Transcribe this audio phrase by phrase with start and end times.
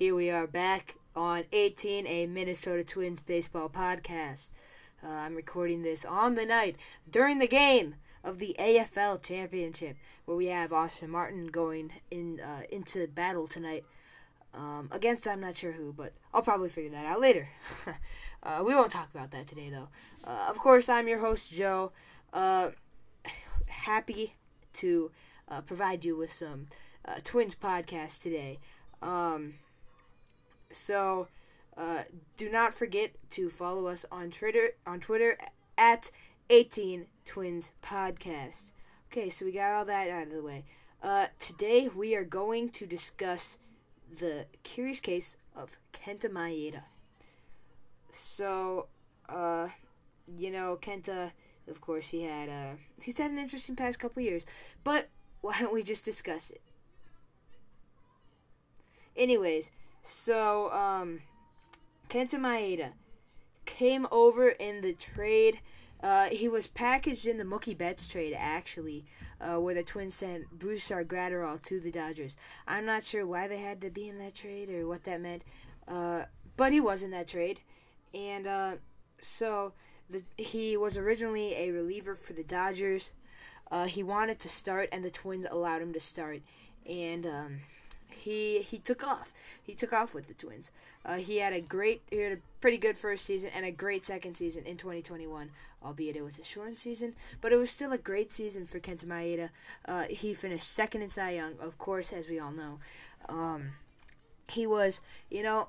[0.00, 4.48] Here we are back on 18, a Minnesota Twins baseball podcast.
[5.04, 6.76] Uh, I'm recording this on the night
[7.10, 12.62] during the game of the AFL Championship, where we have Austin Martin going in uh,
[12.70, 13.84] into battle tonight
[14.54, 17.50] um, against I'm not sure who, but I'll probably figure that out later.
[18.42, 19.90] uh, we won't talk about that today, though.
[20.24, 21.92] Uh, of course, I'm your host Joe.
[22.32, 22.70] Uh,
[23.66, 24.36] happy
[24.72, 25.10] to
[25.46, 26.68] uh, provide you with some
[27.04, 28.60] uh, Twins podcast today.
[29.02, 29.56] Um,
[30.72, 31.28] so
[31.76, 32.04] uh,
[32.36, 35.38] do not forget to follow us on Twitter on Twitter
[35.78, 36.10] at
[36.50, 38.72] 18 Twins Podcast.
[39.10, 40.64] Okay, so we got all that out of the way.
[41.02, 43.56] Uh, today we are going to discuss
[44.18, 46.82] the curious case of Kenta Maeda.
[48.12, 48.86] So,
[49.28, 49.68] uh,
[50.38, 51.30] you know, Kenta,
[51.68, 54.44] of course, he had uh, he's had an interesting past couple years,
[54.84, 55.08] but
[55.40, 56.60] why don't we just discuss it?
[59.16, 59.70] Anyways,
[60.04, 61.20] so um,
[62.08, 62.90] Kenta Maeda
[63.66, 65.60] came over in the trade.
[66.02, 69.04] Uh, he was packaged in the Mookie Betts trade, actually,
[69.40, 72.36] uh, where the Twins sent Brusdar Graterol to the Dodgers.
[72.66, 75.42] I'm not sure why they had to be in that trade or what that meant,
[75.86, 76.22] uh,
[76.56, 77.60] but he was in that trade,
[78.14, 78.72] and uh,
[79.20, 79.72] so
[80.08, 83.12] the, he was originally a reliever for the Dodgers.
[83.70, 86.40] Uh, he wanted to start, and the Twins allowed him to start,
[86.88, 87.60] and um,
[88.14, 89.32] he he took off.
[89.62, 90.70] He took off with the Twins.
[91.04, 94.04] Uh, he had a great, he had a pretty good first season and a great
[94.04, 95.50] second season in 2021.
[95.82, 99.06] Albeit it was a short season, but it was still a great season for Kenta
[99.06, 99.48] Maeda.
[99.86, 102.80] Uh, he finished second in Cy Young, of course, as we all know.
[103.30, 103.70] Um,
[104.50, 105.00] he was,
[105.30, 105.68] you know,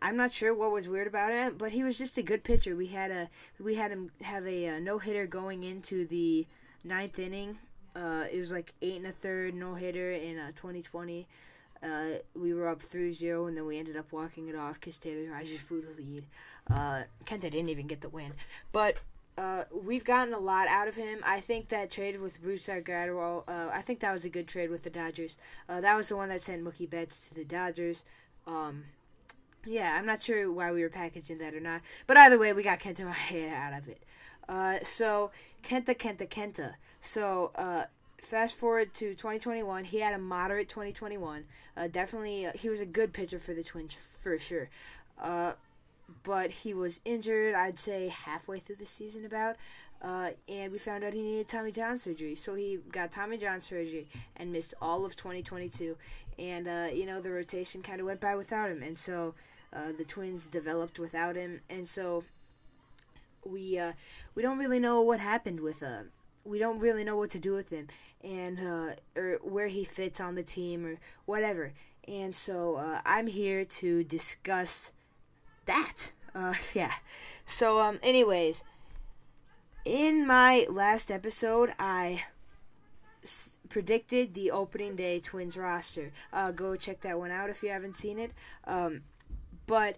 [0.00, 2.74] I'm not sure what was weird about it, but he was just a good pitcher.
[2.74, 3.28] We had a
[3.60, 6.46] we had him have a, a no hitter going into the
[6.82, 7.58] ninth inning.
[7.94, 11.26] Uh, it was like eight and a third no hitter in uh, 2020.
[11.86, 15.30] Uh, we were up 3-0, and then we ended up walking it off because Taylor
[15.30, 16.24] Rogers blew the lead.
[16.70, 18.32] Uh, Kenta didn't even get the win.
[18.72, 18.96] But
[19.38, 21.20] uh, we've gotten a lot out of him.
[21.24, 24.70] I think that trade with Brusdar Graterol, uh, I think that was a good trade
[24.70, 25.38] with the Dodgers.
[25.68, 28.04] Uh, that was the one that sent Mookie Betts to the Dodgers.
[28.46, 28.84] Um,
[29.64, 31.82] yeah, I'm not sure why we were packaging that or not.
[32.06, 34.02] But either way, we got Kenta Maeda out of it.
[34.48, 35.30] Uh, so,
[35.62, 36.74] Kenta, Kenta, Kenta.
[37.00, 37.84] So, uh,
[38.26, 41.44] fast forward to 2021, he had a moderate 2021.
[41.76, 44.68] Uh, definitely, uh, he was a good pitcher for the Twins for sure.
[45.20, 45.52] Uh,
[46.24, 49.56] but he was injured, I'd say halfway through the season about.
[50.02, 52.34] Uh, and we found out he needed Tommy John surgery.
[52.34, 55.96] So he got Tommy John surgery and missed all of 2022.
[56.38, 58.82] And, uh, you know, the rotation kind of went by without him.
[58.82, 59.34] And so
[59.72, 61.60] uh, the Twins developed without him.
[61.70, 62.24] And so
[63.44, 63.80] we
[64.34, 65.80] we don't really know what happened with
[66.46, 67.88] we don't really know what to do with him
[68.22, 71.72] and uh, or where he fits on the team or whatever.
[72.06, 74.92] And so uh, I'm here to discuss
[75.66, 76.12] that.
[76.34, 76.92] Uh, yeah.
[77.44, 78.64] So um, anyways,
[79.84, 82.24] in my last episode, I
[83.22, 86.12] s- predicted the opening day Twins roster.
[86.32, 88.32] Uh, go check that one out if you haven't seen it.
[88.64, 89.02] Um,
[89.66, 89.96] but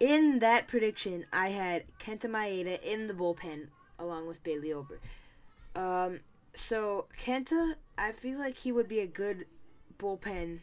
[0.00, 5.00] in that prediction, I had Kenta Maeda in the bullpen along with Bailey Ober.
[5.78, 6.20] Um,
[6.54, 9.46] so Kenta, I feel like he would be a good
[9.96, 10.58] bullpen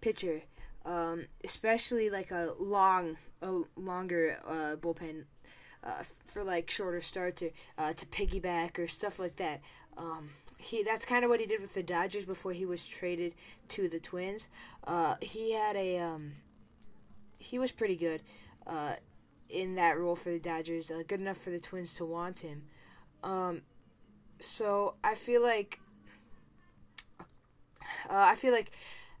[0.00, 0.42] pitcher,
[0.86, 5.24] um, especially like a long, a longer uh, bullpen
[5.84, 9.60] uh, for like shorter starts or uh, to piggyback or stuff like that.
[9.98, 13.34] Um, he that's kind of what he did with the Dodgers before he was traded
[13.68, 14.48] to the Twins.
[14.86, 16.32] Uh, he had a um,
[17.38, 18.22] he was pretty good
[18.66, 18.94] uh,
[19.50, 22.62] in that role for the Dodgers, uh, good enough for the Twins to want him.
[23.22, 23.60] Um,
[24.46, 25.80] so I feel like
[27.20, 27.24] uh,
[28.08, 28.70] I feel like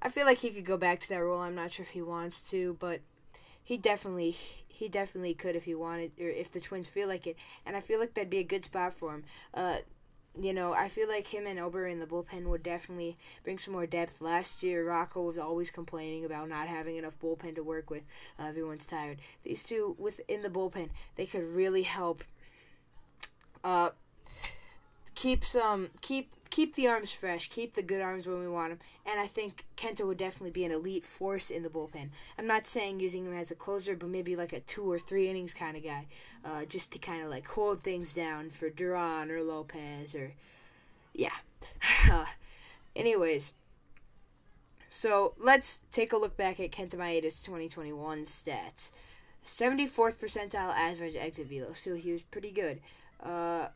[0.02, 1.40] I feel like he could go back to that role.
[1.40, 3.00] I'm not sure if he wants to, but
[3.62, 4.36] he definitely
[4.68, 7.36] he definitely could if he wanted or if the Twins feel like it.
[7.64, 9.24] And I feel like that'd be a good spot for him.
[9.52, 9.78] Uh,
[10.38, 13.72] you know, I feel like him and Ober in the bullpen would definitely bring some
[13.72, 14.20] more depth.
[14.20, 18.04] Last year, Rocco was always complaining about not having enough bullpen to work with.
[18.38, 19.18] Uh, everyone's tired.
[19.44, 22.24] These two within the bullpen, they could really help.
[23.62, 23.90] Uh,
[25.14, 28.78] keep some keep keep the arms fresh, keep the good arms when we want them,
[29.04, 32.10] and I think Kenta would definitely be an elite force in the bullpen.
[32.38, 35.28] I'm not saying using him as a closer, but maybe like a two or three
[35.28, 36.06] innings kind of guy,
[36.44, 40.32] uh, just to kind of like hold things down for Duran or Lopez or
[41.12, 41.34] yeah.
[42.96, 43.52] anyways,
[44.88, 48.92] so let's take a look back at Kenta Maeda's 2021 stats.
[49.44, 52.80] 74th percentile average exit velo, so he was pretty good.
[53.20, 53.68] Uh,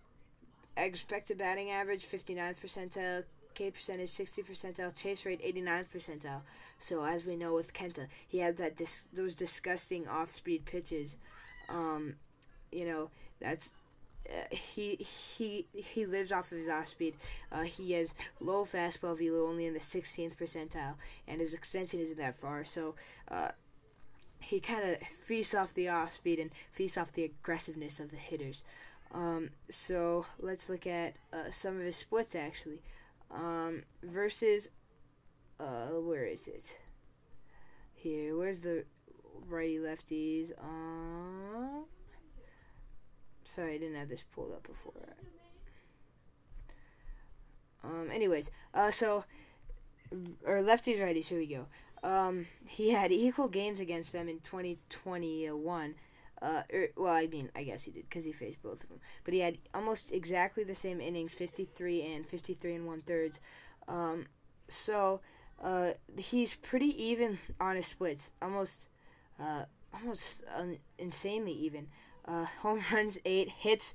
[0.85, 6.41] expected batting average 59th percentile, K percentage 60 percentile, chase rate 89th percentile.
[6.79, 11.17] So as we know with Kenta, he has that dis- those disgusting off-speed pitches.
[11.69, 12.15] Um,
[12.71, 13.11] you know
[13.41, 13.71] that's
[14.29, 17.15] uh, he he he lives off of his off speed.
[17.51, 20.95] Uh, he has low fastball velo, only in the 16th percentile,
[21.27, 22.65] and his extension isn't that far.
[22.65, 22.95] So
[23.31, 23.49] uh,
[24.41, 28.17] he kind of feasts off the off speed and feasts off the aggressiveness of the
[28.17, 28.65] hitters.
[29.13, 32.83] Um, so let's look at uh, some of his splits actually.
[33.31, 34.71] Um, versus,
[35.61, 36.77] uh, where is it?
[37.95, 38.85] Here, where's the
[39.49, 40.53] righty lefties?
[40.63, 41.85] Um,
[43.45, 44.93] sorry, I didn't have this pulled up before.
[47.85, 49.25] Um, anyways, uh, so
[50.45, 51.27] or lefties, righties.
[51.27, 51.67] Here we go.
[52.03, 55.95] Um, he had equal games against them in 2021.
[56.41, 59.01] Uh, er, well, I mean, I guess he did because he faced both of them.
[59.25, 63.41] But he had almost exactly the same innings, 53 and 53 and one thirds.
[63.89, 64.27] Um,
[64.69, 65.21] so
[65.63, 68.89] uh, he's pretty even on his splits, almost,
[69.41, 70.45] uh, almost
[70.99, 71.89] insanely even.
[72.27, 73.95] Uh, home runs eight, hits,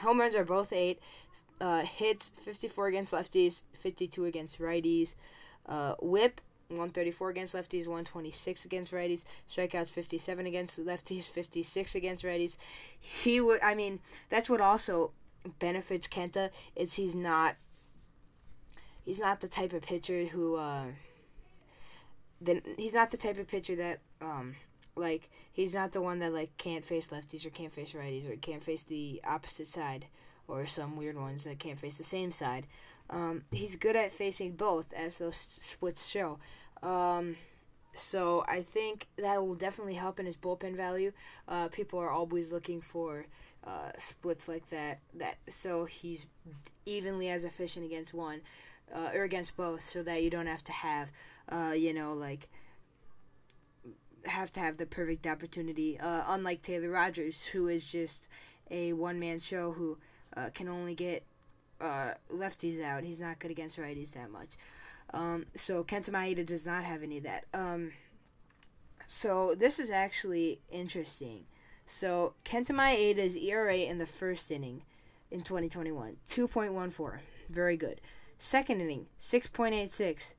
[0.00, 1.00] home runs are both eight.
[1.60, 5.14] Uh, hits 54 against lefties, 52 against righties.
[5.66, 9.24] Uh, whip 134 against lefties, 126 against righties.
[9.50, 12.56] Strikeouts 57 against lefties, 56 against righties.
[12.98, 14.00] He would I mean,
[14.30, 15.12] that's what also
[15.58, 17.56] benefits Kenta is he's not
[19.04, 20.84] he's not the type of pitcher who uh
[22.40, 24.54] then he's not the type of pitcher that um
[24.96, 28.36] like he's not the one that like can't face lefties or can't face righties or
[28.36, 30.06] can't face the opposite side
[30.46, 32.66] or some weird ones that can't face the same side.
[33.10, 36.38] Um, he's good at facing both, as those splits show.
[36.82, 37.36] Um,
[37.94, 41.12] so I think that will definitely help in his bullpen value.
[41.46, 43.26] Uh, people are always looking for
[43.64, 44.98] uh, splits like that.
[45.14, 46.26] That so he's
[46.86, 48.40] evenly as efficient against one
[48.94, 51.12] uh, or against both, so that you don't have to have,
[51.50, 52.48] uh, you know, like
[54.24, 55.98] have to have the perfect opportunity.
[56.00, 58.26] Uh, unlike Taylor Rogers, who is just
[58.70, 59.98] a one man show who
[60.36, 61.22] uh, can only get
[61.80, 63.04] uh, lefties out.
[63.04, 64.50] He's not good against righties that much.
[65.12, 67.44] Um, so Kenta Maeda does not have any of that.
[67.52, 67.92] Um,
[69.06, 71.44] so this is actually interesting.
[71.86, 74.82] So Kenta Maeda's ERA in the first inning
[75.30, 77.18] in 2021, 2.14,
[77.50, 78.00] very good.
[78.38, 80.32] Second inning, 6.86.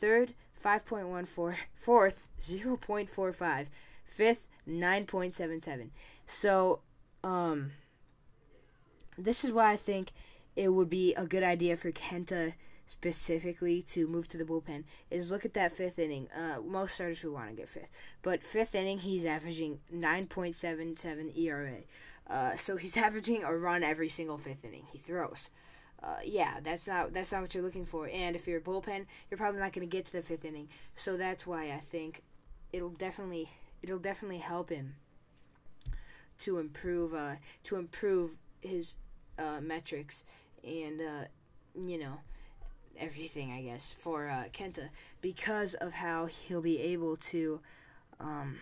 [0.00, 0.34] Third,
[0.64, 1.56] 5.14.
[1.74, 3.66] Fourth, 0.45.
[4.04, 5.88] Fifth, 9.77.
[6.26, 6.80] So,
[7.24, 7.72] um,
[9.16, 10.12] this is why I think
[10.58, 12.52] it would be a good idea for Kenta
[12.88, 16.26] specifically to move to the bullpen is look at that fifth inning.
[16.36, 17.88] Uh, most starters would want to get fifth,
[18.22, 21.76] but fifth inning he's averaging 9.77 ERA.
[22.28, 25.50] Uh, so he's averaging a run every single fifth inning he throws.
[26.02, 28.10] Uh, yeah, that's not that's not what you're looking for.
[28.12, 30.68] And if you're a bullpen, you're probably not going to get to the fifth inning.
[30.96, 32.22] So that's why I think
[32.72, 33.48] it'll definitely
[33.80, 34.96] it'll definitely help him
[36.38, 38.96] to improve uh, to improve his
[39.38, 40.24] uh, metrics
[40.64, 41.24] and uh,
[41.74, 42.20] you know
[42.98, 44.88] everything I guess for uh, Kenta
[45.20, 47.60] because of how he'll be able to
[48.20, 48.56] um,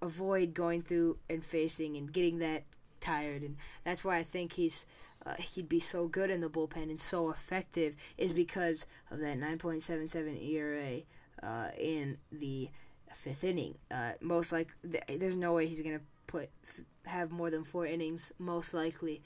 [0.00, 2.62] avoid going through and facing and getting that
[3.00, 4.86] tired and that's why I think he's
[5.26, 9.38] uh, he'd be so good in the bullpen and so effective is because of that
[9.38, 11.00] 9.77 ERA
[11.42, 12.70] uh, in the
[13.14, 13.76] fifth inning.
[13.90, 17.86] Uh, most like th- there's no way he's gonna put f- have more than four
[17.86, 18.32] innings.
[18.38, 19.22] Most likely,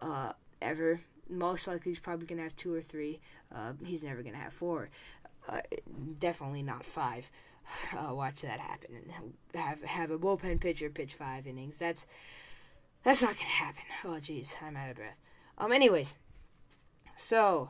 [0.00, 1.00] uh, ever.
[1.30, 3.20] Most likely, he's probably gonna have two or three.
[3.54, 4.90] Uh, he's never gonna have four.
[5.48, 5.60] Uh,
[6.18, 7.30] definitely not five.
[7.96, 11.78] Uh, watch that happen and have have a bullpen pitcher pitch five innings.
[11.78, 12.04] That's
[13.04, 13.82] that's not gonna happen.
[14.04, 15.18] Oh jeez, I'm out of breath.
[15.56, 15.70] Um.
[15.70, 16.16] Anyways,
[17.16, 17.68] so,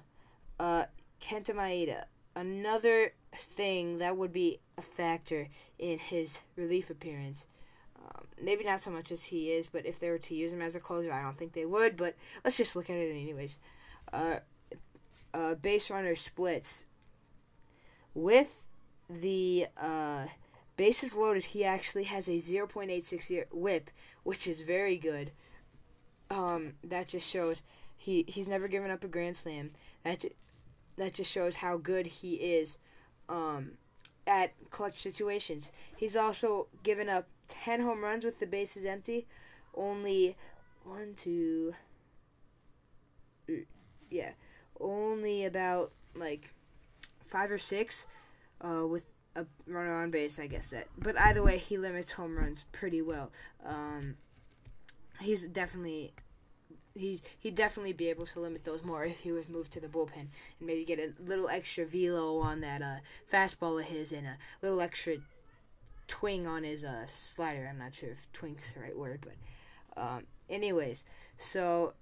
[0.61, 0.85] uh,
[1.21, 2.05] Kenta Maeda,
[2.37, 5.49] another thing that would be a factor
[5.79, 7.47] in his relief appearance.
[8.15, 10.63] Um, maybe not so much as he is, but if they were to use him
[10.63, 11.97] as a closer, I don't think they would.
[11.97, 12.15] But
[12.45, 13.59] let's just look at it anyways.
[14.13, 14.37] Uh,
[15.33, 16.85] uh, base runner splits
[18.15, 18.65] with
[19.09, 20.27] the uh,
[20.77, 21.45] bases loaded.
[21.47, 23.91] He actually has a 0.86 year whip,
[24.23, 25.33] which is very good.
[26.31, 27.63] Um, that just shows
[27.97, 29.73] he he's never given up a grand slam.
[30.05, 30.35] That ju-
[30.97, 32.79] that just shows how good he is.
[33.29, 33.73] Um,
[34.27, 35.73] at clutch situations.
[35.97, 39.27] He's also given up 10 home runs with the bases empty.
[39.75, 40.37] Only
[40.85, 41.75] one, two,
[44.11, 44.31] yeah,
[44.81, 46.55] only about like
[47.27, 48.07] five or six
[48.63, 49.05] uh, with
[49.37, 50.89] a runner on base, I guess that.
[50.99, 53.31] But either way, he limits home runs pretty well.
[53.65, 54.17] Um,
[55.21, 56.13] he's definitely
[56.95, 59.87] he he'd definitely be able to limit those more if he was moved to the
[59.87, 60.29] bullpen and
[60.61, 62.97] maybe get a little extra velo on that uh,
[63.33, 65.17] fastball of his and a little extra
[66.21, 67.69] twing on his uh, slider.
[67.71, 71.05] I'm not sure if twing's the right word, but um, anyways,
[71.39, 71.95] so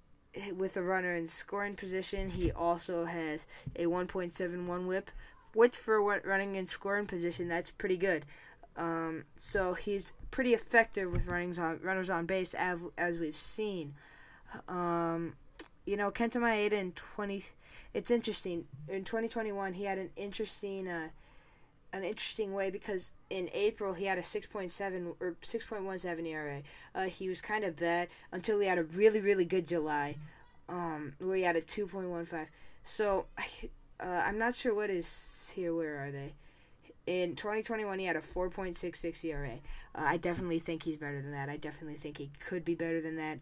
[0.55, 3.45] with a runner in scoring position, he also has
[3.75, 5.11] a 1.71 WHIP,
[5.53, 8.25] which for running in scoring position, that's pretty good.
[8.77, 13.95] Um, so he's pretty effective with runnings on runners on base, as, as we've seen.
[14.67, 15.33] Um,
[15.85, 17.45] you know, Kenta Maeda in 20,
[17.93, 18.65] it's interesting.
[18.87, 21.09] In 2021, he had an interesting, uh,
[21.91, 26.61] an interesting way because in April he had a 6.7 or 6.17 ERA.
[26.93, 30.15] Uh, he was kind of bad until he had a really, really good July,
[30.67, 32.47] um, where he had a 2.15.
[32.83, 33.25] So,
[33.99, 35.73] uh, I'm not sure what is here.
[35.75, 36.33] Where are they?
[37.09, 39.53] in 2021 he had a 4.66 ERA.
[39.95, 41.49] Uh, I definitely think he's better than that.
[41.49, 43.39] I definitely think he could be better than that,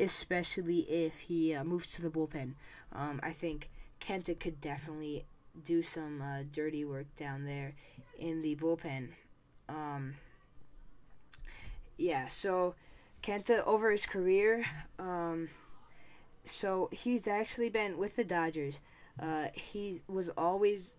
[0.00, 2.54] especially if he uh, moves to the bullpen.
[2.92, 3.70] Um, I think
[4.00, 5.24] Kenta could definitely
[5.64, 7.74] do some uh, dirty work down there
[8.18, 9.08] in the bullpen.
[9.68, 10.14] Um,
[11.96, 12.74] yeah, so
[13.22, 14.64] Kenta over his career,
[14.98, 15.48] um,
[16.44, 18.80] so he's actually been with the Dodgers.
[19.20, 20.92] Uh, he was always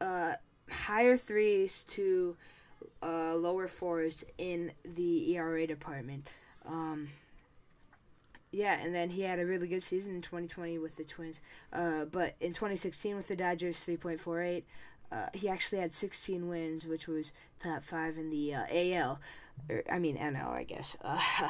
[0.00, 0.34] uh,
[0.70, 2.36] higher threes to
[3.02, 6.26] uh, lower fours in the ERA department.
[6.66, 7.08] Um,
[8.50, 11.40] yeah, and then he had a really good season in 2020 with the Twins.
[11.72, 14.62] Uh, but in 2016 with the Dodgers, 3.48.
[15.12, 19.20] Uh, he actually had 16 wins, which was top five in the uh, AL.
[19.68, 20.96] Or, er, I mean NL, I guess.
[21.02, 21.20] Uh,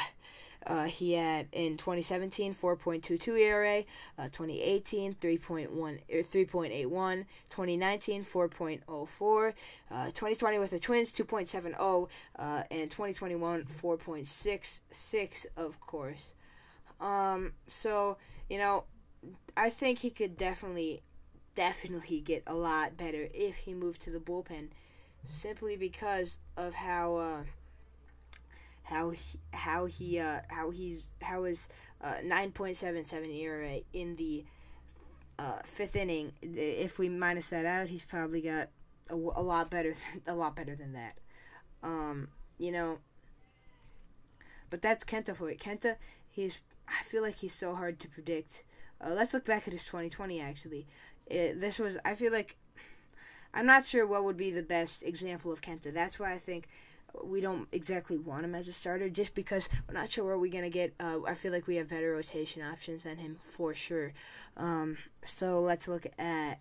[0.67, 3.85] Uh, he had in 2017 4.22 ERA,
[4.19, 9.53] uh, 2018 3.1 or 3.81, 2019 4.04,
[9.93, 16.33] uh, 2020 with the Twins 2.70, uh, and 2021 4.66, of course.
[17.01, 18.17] Um, so
[18.49, 18.85] you know,
[19.57, 21.03] I think he could definitely,
[21.55, 24.69] definitely get a lot better if he moved to the bullpen,
[25.29, 27.43] simply because of how uh,
[28.85, 31.69] how he, how he uh, how he's how his
[32.03, 34.45] uh, 9.77 ERA in the
[35.39, 36.33] uh, fifth inning.
[36.43, 38.69] If we minus that out, he's probably got
[39.11, 41.17] a, a lot better than, a lot better than that.
[41.83, 42.99] Um, you know,
[44.71, 45.59] but that's Kenta for it.
[45.59, 45.97] Kenta,
[46.29, 48.63] he's I feel like he's so hard to predict.
[49.01, 50.87] Uh, let's look back at his 2020 actually.
[51.27, 52.57] It, this was I feel like
[53.53, 55.93] I'm not sure what would be the best example of Kenta.
[55.93, 56.69] That's why I think
[57.25, 60.53] we don't exactly want him as a starter just because we're not sure where we're
[60.63, 60.95] to get.
[61.01, 64.13] Uh, I feel like we have better rotation options than him for sure.
[64.57, 66.61] Um, so let's look at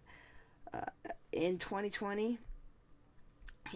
[0.74, 2.38] uh, in 2020.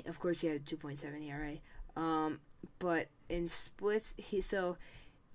[0.06, 1.58] Of course, he had a 2.7 ERA.
[1.96, 2.40] Um,
[2.78, 4.78] but in splits, he so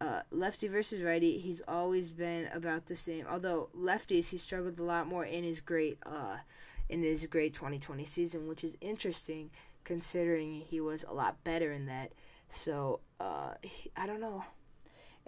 [0.05, 3.27] uh, lefty versus righty, he's always been about the same.
[3.31, 6.37] Although lefties, he struggled a lot more in his great uh,
[6.89, 9.51] in his great 2020 season, which is interesting
[9.85, 12.13] considering he was a lot better in that.
[12.51, 14.45] So uh, he, I don't know.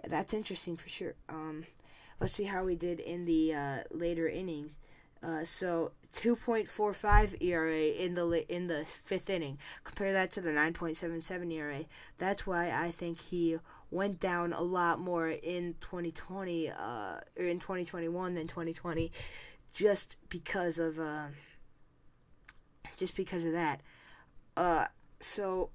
[0.07, 1.15] That's interesting for sure.
[1.27, 1.65] Um,
[2.19, 4.77] let's see how he did in the uh, later innings.
[5.23, 9.59] Uh, so 2.45 ERA in the in the fifth inning.
[9.83, 11.85] Compare that to the 9.77 ERA.
[12.17, 13.57] That's why I think he
[13.91, 16.73] went down a lot more in 2020 uh,
[17.37, 19.11] or in 2021 than 2020,
[19.71, 21.27] just because of uh,
[22.97, 23.81] just because of that.
[24.57, 24.87] Uh,
[25.19, 25.69] so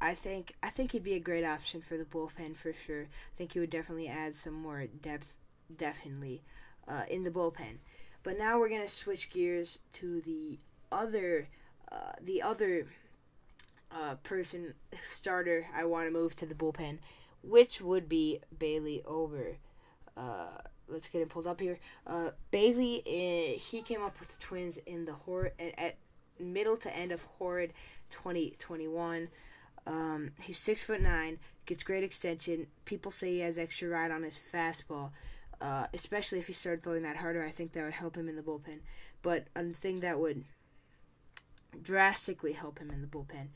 [0.00, 3.02] I think I think he'd be a great option for the bullpen for sure.
[3.02, 5.36] I think he would definitely add some more depth,
[5.74, 6.42] definitely,
[6.88, 7.78] uh, in the bullpen.
[8.22, 10.58] But now we're gonna switch gears to the
[10.92, 11.48] other,
[11.90, 12.86] uh, the other
[13.90, 14.74] uh, person
[15.06, 16.98] starter I want to move to the bullpen,
[17.42, 19.56] which would be Bailey Ober.
[20.16, 21.78] Uh, let's get him pulled up here.
[22.06, 25.14] Uh, Bailey, uh, he came up with the Twins in the
[25.58, 25.96] at, at
[26.38, 27.72] middle to end of Horrid
[28.10, 29.28] 2021.
[29.86, 32.66] Um, he's six foot nine, gets great extension.
[32.84, 35.10] People say he has extra ride on his fastball,
[35.60, 37.44] uh, especially if he started throwing that harder.
[37.44, 38.80] I think that would help him in the bullpen.
[39.22, 40.44] But a thing that would
[41.82, 43.48] drastically help him in the bullpen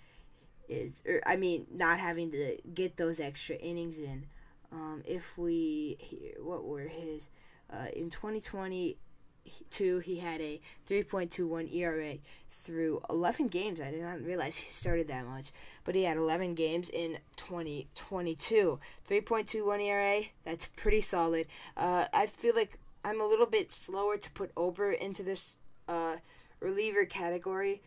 [0.68, 4.26] is, or I mean, not having to get those extra innings in.
[4.72, 5.96] Um, if we
[6.40, 7.28] what were his
[7.72, 12.18] uh, in 2022, he had a 3.21 ERA
[12.64, 13.80] through 11 games.
[13.80, 15.52] I did not realize he started that much,
[15.84, 18.80] but he had 11 games in 2022.
[19.08, 21.46] 3.21 ERA, that's pretty solid.
[21.76, 25.56] Uh, I feel like I'm a little bit slower to put Ober into this
[25.88, 26.16] uh,
[26.60, 27.82] reliever category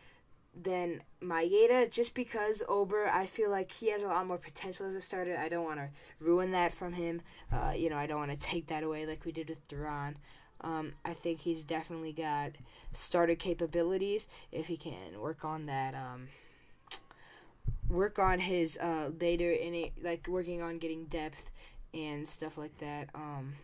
[0.60, 4.94] than Maeda just because Ober, I feel like he has a lot more potential as
[4.94, 5.36] a starter.
[5.36, 5.88] I don't want to
[6.20, 7.22] ruin that from him.
[7.52, 10.16] Uh, you know, I don't want to take that away like we did with Duran.
[10.60, 12.52] Um, I think he's definitely got
[12.92, 15.94] starter capabilities if he can work on that.
[15.94, 16.28] Um,
[17.88, 21.50] work on his uh, later in it, like working on getting depth
[21.94, 23.08] and stuff like that.
[23.14, 23.54] Um,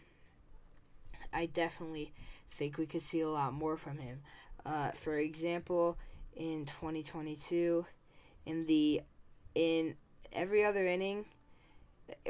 [1.33, 2.13] I definitely
[2.53, 4.21] think we could see a lot more from him.
[4.65, 5.99] Uh, for example,
[6.37, 7.85] in 2022,
[8.47, 9.03] in the
[9.55, 9.95] in
[10.33, 11.25] every other inning,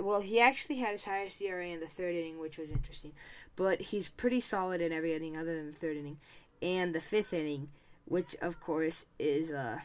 [0.00, 3.12] well, he actually had his highest ERA in the third inning, which was interesting.
[3.57, 6.19] But he's pretty solid in every inning other than the third inning
[6.64, 7.69] and the fifth inning,
[8.07, 9.78] which of course is uh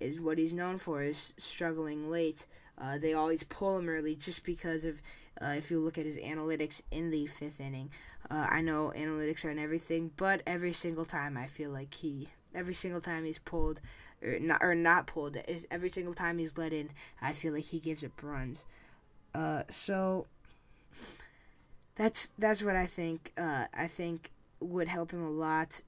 [0.00, 2.46] is what he's known for is struggling late.
[2.78, 5.02] Uh, they always pull him early just because of
[5.42, 7.90] uh, if you look at his analytics in the fifth inning.
[8.30, 12.72] Uh, I know analytics aren't everything, but every single time I feel like he, every
[12.72, 13.80] single time he's pulled,
[14.22, 16.90] or not or not pulled, is every single time he's let in,
[17.20, 18.64] I feel like he gives up runs.
[19.34, 20.26] Uh, so
[21.94, 23.32] that's that's what I think.
[23.36, 25.82] Uh, I think would help him a lot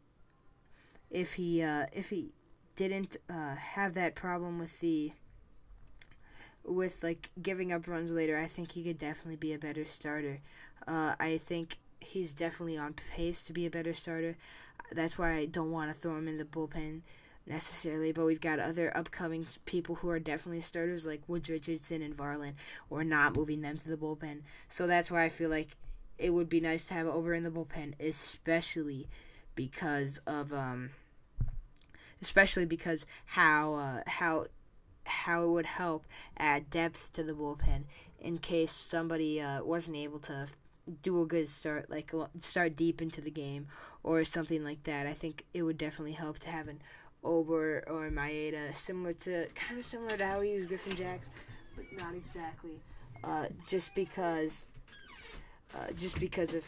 [1.11, 2.32] if he uh, if he
[2.76, 5.12] didn't uh, have that problem with the
[6.64, 8.38] with like giving up runs later.
[8.38, 10.40] I think he could definitely be a better starter.
[10.87, 14.37] Uh, I think he's definitely on pace to be a better starter.
[14.90, 17.00] That's why I don't want to throw him in the bullpen
[17.46, 22.16] necessarily, but we've got other upcoming people who are definitely starters like Woods Richardson and
[22.16, 22.54] Varland.
[22.88, 25.76] We're not moving them to the bullpen, so that's why I feel like
[26.18, 29.08] it would be nice to have Ober in the bullpen, especially
[29.54, 30.90] because of um,
[32.20, 34.46] especially because how uh, how
[35.04, 36.06] how it would help
[36.38, 37.82] add depth to the bullpen
[38.20, 40.46] in case somebody uh, wasn't able to
[41.02, 43.66] do a good start, like start deep into the game
[44.02, 45.06] or something like that.
[45.06, 46.80] I think it would definitely help to have an
[47.25, 51.31] Ober or Maeda, similar to kind of similar to how we use Griffin Jax,
[51.76, 52.81] but not exactly.
[53.23, 54.67] Uh, just because,
[55.75, 56.64] uh, just because of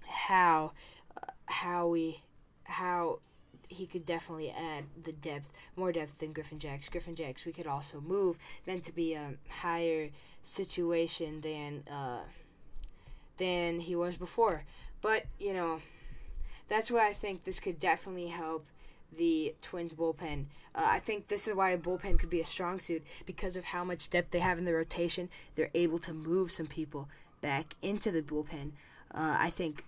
[0.00, 0.72] how
[1.16, 2.20] uh, how we
[2.64, 3.20] how
[3.68, 6.88] he could definitely add the depth, more depth than Griffin Jax.
[6.88, 10.10] Griffin Jax, we could also move then to be a higher
[10.42, 12.22] situation than uh,
[13.38, 14.64] than he was before.
[15.00, 15.80] But you know,
[16.68, 18.66] that's why I think this could definitely help
[19.16, 20.46] the Twins bullpen.
[20.74, 23.64] Uh, I think this is why a bullpen could be a strong suit because of
[23.64, 25.28] how much depth they have in the rotation.
[25.54, 27.08] They're able to move some people
[27.40, 28.72] back into the bullpen.
[29.12, 29.84] Uh, I think.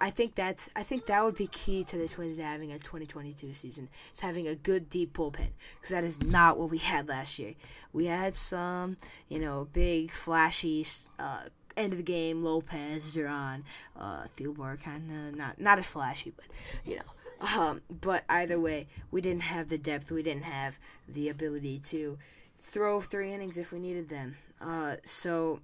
[0.00, 0.68] I think that's.
[0.74, 3.88] I think that would be key to the Twins having a 2022 season.
[4.12, 7.54] Is having a good deep bullpen because that is not what we had last year.
[7.92, 8.96] We had some,
[9.28, 10.86] you know, big flashy
[11.20, 11.42] uh,
[11.76, 13.64] end of the game Lopez, Duran,
[13.98, 16.46] uh, kind of not not as flashy, but
[16.84, 17.02] you know
[17.40, 20.10] um, but either way, we didn't have the depth.
[20.10, 22.18] We didn't have the ability to
[22.58, 24.36] throw three innings if we needed them.
[24.60, 25.60] Uh, so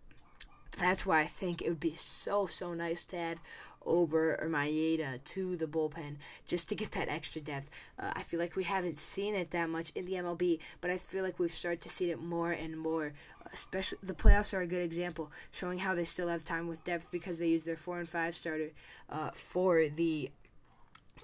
[0.78, 3.38] that's why I think it would be so so nice to add
[3.84, 7.68] Ober or Maeda to the bullpen just to get that extra depth.
[7.98, 10.98] Uh, I feel like we haven't seen it that much in the MLB, but I
[10.98, 13.12] feel like we've started to see it more and more.
[13.52, 17.10] Especially the playoffs are a good example, showing how they still have time with depth
[17.10, 18.70] because they use their four and five starter
[19.10, 20.30] uh, for the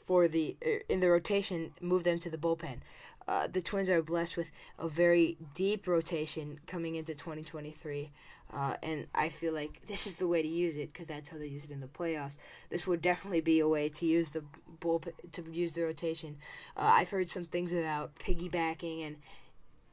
[0.09, 2.79] for the uh, in the rotation, move them to the bullpen.
[3.29, 8.11] Uh, the Twins are blessed with a very deep rotation coming into 2023.
[8.51, 11.37] Uh, and I feel like this is the way to use it because that's how
[11.37, 12.39] they use it in the playoffs.
[12.71, 14.43] This would definitely be a way to use the
[14.81, 16.39] bullpen to use the rotation.
[16.75, 19.17] Uh, I've heard some things about piggybacking, and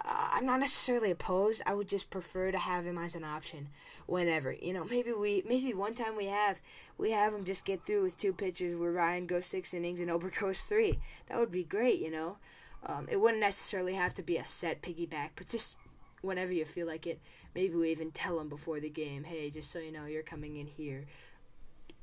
[0.06, 1.62] uh, I'm not necessarily opposed.
[1.66, 3.70] I would just prefer to have him as an option
[4.06, 4.54] whenever.
[4.54, 6.62] You know, maybe we maybe one time we have
[6.98, 10.12] we have him just get through with two pitchers where Ryan goes six innings and
[10.12, 11.00] Ober goes three.
[11.28, 12.00] That would be great.
[12.00, 12.38] You know,
[12.86, 15.76] um, it wouldn't necessarily have to be a set piggyback, but just
[16.22, 17.20] whenever you feel like it.
[17.54, 20.58] Maybe we even tell him before the game, hey, just so you know, you're coming
[20.58, 21.06] in here.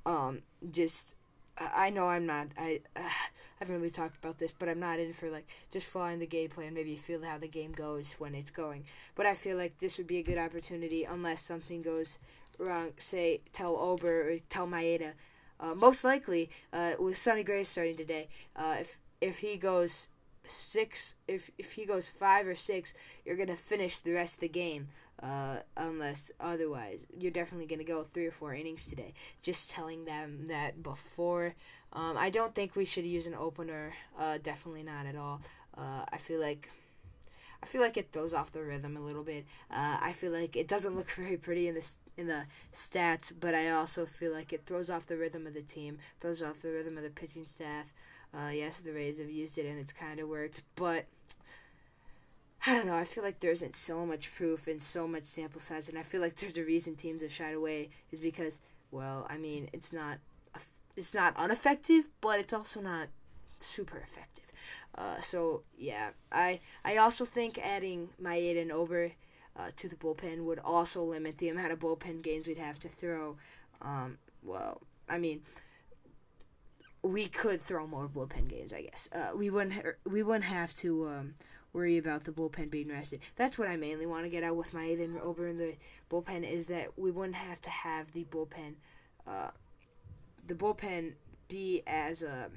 [0.07, 1.15] Um, just
[1.59, 2.49] I know I'm not.
[2.57, 3.13] I uh, I
[3.63, 6.51] haven't really talked about this, but I'm not in for like just following the game
[6.51, 6.75] plan.
[6.75, 8.85] Maybe feel how the game goes when it's going.
[9.15, 12.19] But I feel like this would be a good opportunity unless something goes
[12.59, 12.91] wrong.
[12.99, 15.13] Say tell Ober or tell Maeda.
[15.61, 20.09] Uh, most likely, uh, with Sonny Gray starting today, uh, if if he goes
[20.45, 22.95] six, if if he goes five or six,
[23.25, 24.89] you're gonna finish the rest of the game
[25.23, 27.01] uh, unless otherwise.
[27.17, 29.15] You're definitely going to go three or four innings today.
[29.41, 31.55] Just telling them that before.
[31.93, 33.95] Um, I don't think we should use an opener.
[34.19, 35.41] Uh, definitely not at all.
[35.77, 36.71] Uh, I feel like.
[37.63, 39.47] I feel like it throws off the rhythm a little bit.
[39.71, 42.43] Uh, I feel like it doesn't look very pretty in the in the
[42.75, 46.43] stats, but I also feel like it throws off the rhythm of the team, throws
[46.43, 47.93] off the rhythm of the pitching staff.
[48.35, 51.05] Uh, yes, the Rays have used it and it's kind of worked, but
[52.67, 52.95] I don't know.
[52.95, 56.03] I feel like there isn't so much proof and so much sample size, and I
[56.03, 59.93] feel like there's a reason teams have shied away is because, well, I mean, it's
[59.93, 60.19] not
[60.97, 63.09] it's not ineffective, but it's also not
[63.61, 64.45] super effective.
[64.95, 69.13] Uh, so yeah, I I also think adding Maeda and Ober
[69.57, 72.89] uh, to the bullpen would also limit the amount of bullpen games we'd have to
[72.89, 73.37] throw.
[73.81, 75.43] Um, well, I mean,
[77.03, 79.09] we could throw more bullpen games, I guess.
[79.13, 81.35] Uh, we wouldn't ha- we wouldn't have to um,
[81.73, 83.21] worry about the bullpen being rested.
[83.37, 85.75] That's what I mainly want to get out with my and Ober in the
[86.11, 88.75] bullpen is that we wouldn't have to have the bullpen,
[89.27, 89.49] uh,
[90.47, 91.13] the bullpen
[91.49, 92.53] be as a um,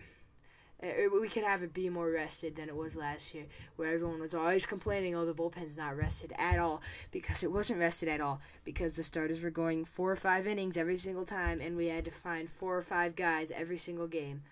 [0.83, 0.87] uh,
[1.21, 3.45] we could have it be more rested than it was last year,
[3.77, 7.79] where everyone was always complaining, "Oh, the bullpen's not rested at all," because it wasn't
[7.79, 8.41] rested at all.
[8.65, 12.03] Because the starters were going four or five innings every single time, and we had
[12.05, 14.43] to find four or five guys every single game.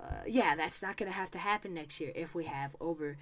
[0.00, 3.18] Uh, yeah, that's not going to have to happen next year if we have Ober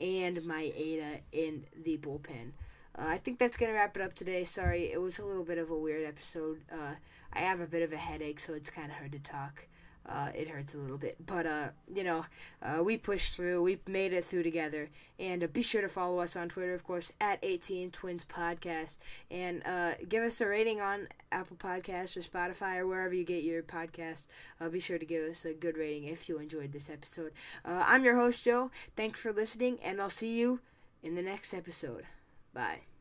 [0.00, 2.52] and Maeda in the bullpen.
[2.98, 4.44] Uh, I think that's going to wrap it up today.
[4.44, 6.60] Sorry, it was a little bit of a weird episode.
[6.72, 6.94] Uh,
[7.32, 9.66] I have a bit of a headache, so it's kind of hard to talk
[10.08, 11.16] uh, it hurts a little bit.
[11.24, 12.24] But, uh, you know,
[12.62, 13.62] uh, we pushed through.
[13.62, 14.88] We made it through together.
[15.18, 18.98] And uh, be sure to follow us on Twitter, of course, at 18 Twins Podcast.
[19.30, 23.42] And uh, give us a rating on Apple Podcasts or Spotify or wherever you get
[23.42, 24.26] your podcasts.
[24.60, 27.32] Uh, be sure to give us a good rating if you enjoyed this episode.
[27.64, 28.70] I'm your host, Joe.
[28.96, 30.60] Thanks for listening, and I'll see you
[31.02, 32.04] in the next episode.
[32.52, 32.95] Bye.